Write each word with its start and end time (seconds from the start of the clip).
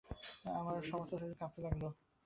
আমার 0.51 0.77
সমস্ত 0.83 1.11
শরীর 1.13 1.39
কাঁপতে 1.39 1.59
লাগল। 1.65 1.83